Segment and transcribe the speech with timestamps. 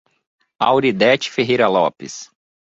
[0.59, 2.31] Auridete Ferreira Lopes